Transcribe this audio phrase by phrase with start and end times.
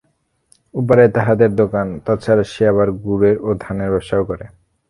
[0.73, 4.45] ও-পাড়ায় তাহার দোকান, তা ছাড়া সে আবার গুড়ের ও ধানের ব্যবসাও করে।